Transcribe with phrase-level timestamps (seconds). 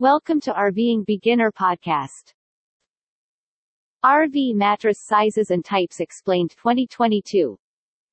[0.00, 2.32] Welcome to RVing Beginner Podcast.
[4.02, 7.58] RV mattress sizes and types explained 2022.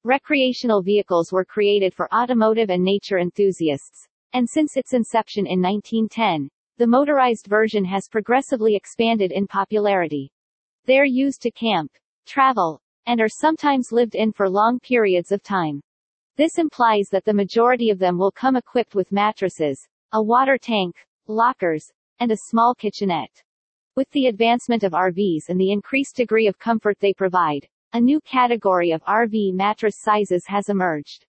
[0.04, 6.50] Recreational vehicles were created for automotive and nature enthusiasts, and since its inception in 1910,
[6.78, 10.30] the motorized version has progressively expanded in popularity.
[10.88, 11.94] They're used to camp,
[12.26, 15.80] travel, and are sometimes lived in for long periods of time.
[16.36, 20.94] This implies that the majority of them will come equipped with mattresses, a water tank,
[21.30, 23.44] lockers, and a small kitchenette.
[23.95, 28.22] With the advancement of RVs and the increased degree of comfort they provide, a new
[28.22, 31.26] category of RV mattress sizes has emerged.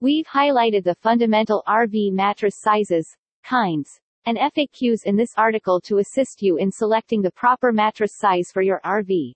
[0.00, 6.42] We've highlighted the fundamental RV mattress sizes, kinds, and FAQs in this article to assist
[6.42, 9.32] you in selecting the proper mattress size for your RV.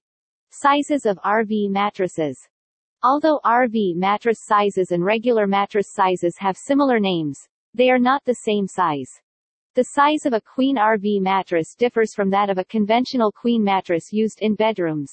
[0.50, 2.38] Sizes of RV mattresses.
[3.02, 7.38] Although RV mattress sizes and regular mattress sizes have similar names,
[7.74, 9.10] they are not the same size.
[9.74, 14.12] The size of a queen RV mattress differs from that of a conventional queen mattress
[14.12, 15.10] used in bedrooms.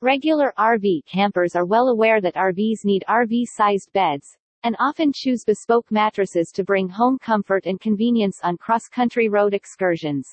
[0.00, 5.90] Regular RV campers are well aware that RVs need RV-sized beds, and often choose bespoke
[5.90, 10.28] mattresses to bring home comfort and convenience on cross-country road excursions.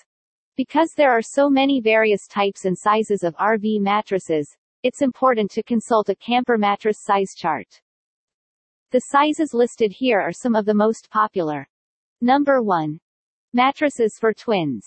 [0.55, 5.63] Because there are so many various types and sizes of RV mattresses, it's important to
[5.63, 7.81] consult a camper mattress size chart.
[8.91, 11.67] The sizes listed here are some of the most popular.
[12.21, 12.99] Number 1.
[13.55, 14.85] Mattresses for twins.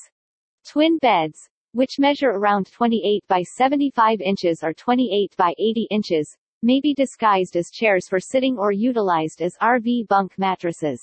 [0.70, 6.78] Twin beds, which measure around 28 by 75 inches or 28 by 80 inches, may
[6.78, 11.00] be disguised as chairs for sitting or utilized as RV bunk mattresses.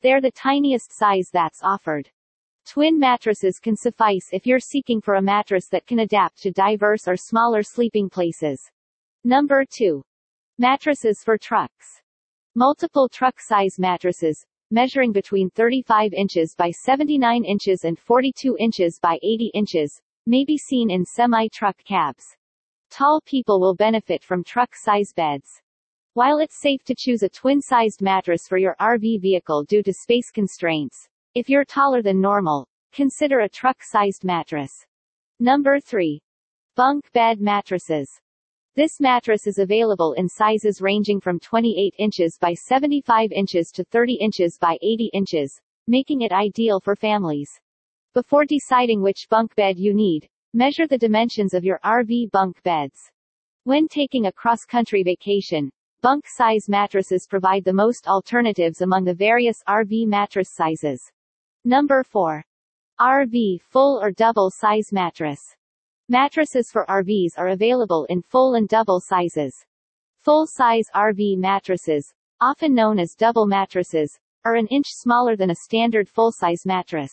[0.00, 2.08] They're the tiniest size that's offered.
[2.64, 7.06] Twin mattresses can suffice if you're seeking for a mattress that can adapt to diverse
[7.06, 8.70] or smaller sleeping places.
[9.24, 10.02] Number 2.
[10.56, 12.00] Mattresses for trucks.
[12.54, 19.18] Multiple truck size mattresses, measuring between 35 inches by 79 inches and 42 inches by
[19.22, 22.24] 80 inches, may be seen in semi-truck cabs.
[22.90, 25.60] Tall people will benefit from truck-size beds.
[26.14, 30.30] While it's safe to choose a twin-sized mattress for your RV vehicle due to space
[30.30, 34.86] constraints, if you're taller than normal, consider a truck-sized mattress.
[35.40, 36.22] Number 3.
[36.76, 38.20] Bunk bed mattresses.
[38.76, 44.14] This mattress is available in sizes ranging from 28 inches by 75 inches to 30
[44.14, 47.48] inches by 80 inches, making it ideal for families.
[48.14, 53.12] Before deciding which bunk bed you need, measure the dimensions of your RV bunk beds.
[53.62, 55.70] When taking a cross-country vacation,
[56.02, 61.12] bunk size mattresses provide the most alternatives among the various RV mattress sizes.
[61.64, 62.44] Number 4.
[63.00, 65.54] RV full or double size mattress.
[66.10, 69.64] Mattresses for RVs are available in full and double sizes.
[70.20, 76.06] Full-size RV mattresses, often known as double mattresses, are an inch smaller than a standard
[76.06, 77.10] full-size mattress.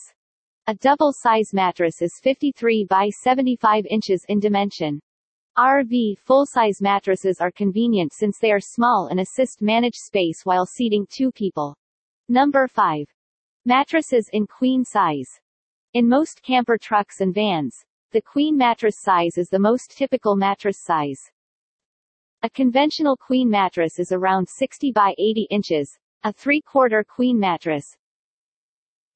[0.67, 4.99] A double-size mattress is 53 by 75 inches in dimension.
[5.57, 11.07] RV full-size mattresses are convenient since they are small and assist manage space while seating
[11.09, 11.77] two people.
[12.27, 13.07] Number 5.
[13.63, 15.39] Mattresses in queen size.
[15.93, 20.77] In most camper trucks and vans, the queen mattress size is the most typical mattress
[20.77, 21.31] size.
[22.43, 27.95] A conventional queen mattress is around 60 by 80 inches, a three-quarter queen mattress.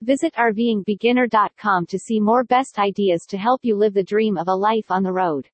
[0.02, 4.56] Visit RVingBeginner.com to see more best ideas to help you live the dream of a
[4.56, 5.50] life on the road.